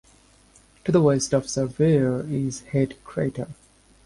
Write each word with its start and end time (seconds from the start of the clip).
To 0.85 0.91
the 0.91 0.99
west 0.99 1.31
of 1.31 1.47
Surveyor 1.47 2.21
is 2.27 2.61
Head 2.61 2.95
crater. 3.03 3.49